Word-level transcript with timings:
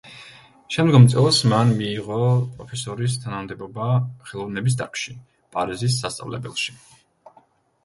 შემდგომ 0.75 1.03
წელს 1.13 1.41
მან 1.51 1.73
მიიღო 1.81 2.17
პროფესორის 2.55 3.19
თანამდებობა 3.27 3.91
ხელოვნების 4.31 4.81
დარგში, 4.83 5.17
პარიზის 5.59 6.01
სასწავლებელში. 6.01 6.79